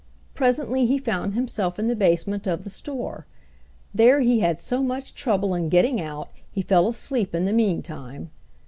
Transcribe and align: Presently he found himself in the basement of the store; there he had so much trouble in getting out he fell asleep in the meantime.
Presently 0.33 0.87
he 0.87 0.97
found 0.97 1.35
himself 1.35 1.77
in 1.77 1.87
the 1.87 1.95
basement 1.95 2.47
of 2.47 2.63
the 2.63 2.71
store; 2.71 3.27
there 3.93 4.19
he 4.21 4.39
had 4.39 4.59
so 4.59 4.81
much 4.81 5.13
trouble 5.13 5.53
in 5.53 5.69
getting 5.69 6.01
out 6.01 6.31
he 6.51 6.63
fell 6.63 6.87
asleep 6.87 7.35
in 7.35 7.45
the 7.45 7.53
meantime. 7.53 8.31